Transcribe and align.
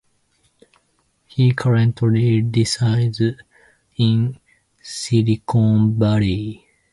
He 1.27 1.53
currently 1.53 2.41
resides 2.41 3.21
in 3.97 4.39
Silicon 4.81 5.93
Valley. 5.99 6.65